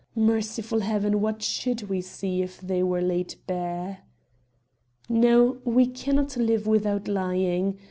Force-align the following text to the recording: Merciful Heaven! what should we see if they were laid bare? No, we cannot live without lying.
Merciful 0.15 0.79
Heaven! 0.79 1.21
what 1.21 1.43
should 1.43 1.83
we 1.83 2.01
see 2.01 2.41
if 2.41 2.59
they 2.59 2.81
were 2.81 3.03
laid 3.03 3.35
bare? 3.45 3.99
No, 5.07 5.57
we 5.63 5.85
cannot 5.85 6.35
live 6.37 6.65
without 6.65 7.07
lying. 7.07 7.79